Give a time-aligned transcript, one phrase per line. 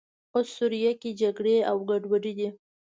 [0.35, 2.49] اوس سوریه کې جګړې او ګډوډۍ دي.